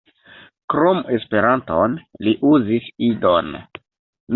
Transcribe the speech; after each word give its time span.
Krom 0.73 1.01
Esperanton, 1.17 1.95
li 2.29 2.37
uzis 2.57 2.93
Idon. 3.15 3.59